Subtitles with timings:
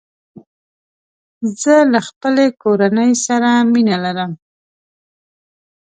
[1.61, 4.31] زه له خپلې کورني سره مینه لرم.